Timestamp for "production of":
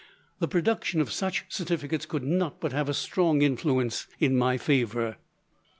0.47-1.11